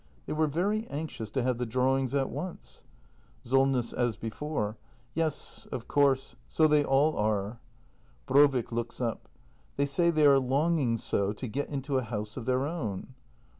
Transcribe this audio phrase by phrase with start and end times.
[0.25, 2.85] ]They were very anxious to have the drawings at once.
[3.45, 3.93] Solness.
[3.93, 4.75] [As before.]
[5.13, 7.59] Yes, of course— so they all are.
[8.25, 8.71] Brovik.
[8.71, 9.29] [Looks up.]
[9.77, 13.13] They say they are longing so to get into a house of their own.